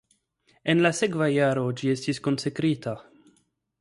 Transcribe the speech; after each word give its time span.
En 0.73 0.79
la 0.85 0.91
sekva 0.99 1.27
jaro 1.33 1.65
ĝi 1.81 1.93
estis 1.93 2.21
konsekrita. 2.29 2.95